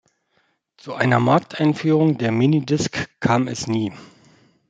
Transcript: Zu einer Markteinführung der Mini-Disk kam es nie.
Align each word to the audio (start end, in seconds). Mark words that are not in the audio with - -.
Zu 0.77 0.95
einer 0.95 1.19
Markteinführung 1.19 2.17
der 2.17 2.31
Mini-Disk 2.31 3.07
kam 3.19 3.47
es 3.47 3.67
nie. 3.67 3.93